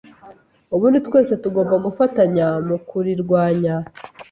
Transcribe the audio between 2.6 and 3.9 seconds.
mu kurirwanya.